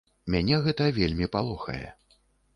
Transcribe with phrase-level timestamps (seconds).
[0.35, 1.85] Мяне гэта вельмі палохае.